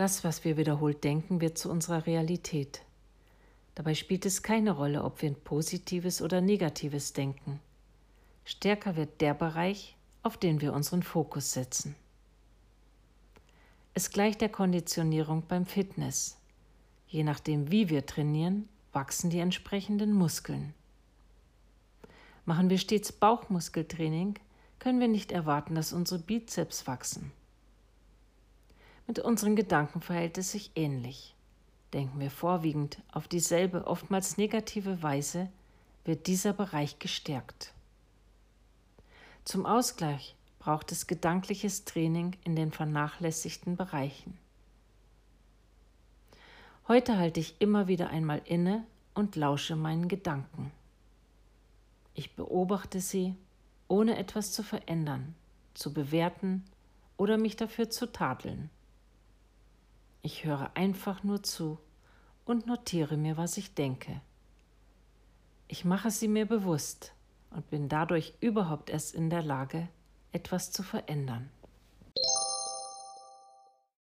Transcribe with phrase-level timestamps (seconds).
[0.00, 2.80] Das, was wir wiederholt denken, wird zu unserer Realität.
[3.74, 7.60] Dabei spielt es keine Rolle, ob wir ein positives oder negatives denken.
[8.46, 11.96] Stärker wird der Bereich, auf den wir unseren Fokus setzen.
[13.92, 16.38] Es gleicht der Konditionierung beim Fitness.
[17.06, 20.72] Je nachdem, wie wir trainieren, wachsen die entsprechenden Muskeln.
[22.46, 24.38] Machen wir stets Bauchmuskeltraining,
[24.78, 27.32] können wir nicht erwarten, dass unsere Bizeps wachsen.
[29.10, 31.34] Mit unseren Gedanken verhält es sich ähnlich.
[31.92, 35.48] Denken wir vorwiegend auf dieselbe, oftmals negative Weise,
[36.04, 37.72] wird dieser Bereich gestärkt.
[39.44, 44.38] Zum Ausgleich braucht es gedankliches Training in den vernachlässigten Bereichen.
[46.86, 50.70] Heute halte ich immer wieder einmal inne und lausche meinen Gedanken.
[52.14, 53.34] Ich beobachte sie,
[53.88, 55.34] ohne etwas zu verändern,
[55.74, 56.62] zu bewerten
[57.16, 58.70] oder mich dafür zu tadeln.
[60.22, 61.78] Ich höre einfach nur zu
[62.44, 64.20] und notiere mir, was ich denke.
[65.68, 67.14] Ich mache sie mir bewusst
[67.50, 69.88] und bin dadurch überhaupt erst in der Lage,
[70.32, 71.48] etwas zu verändern.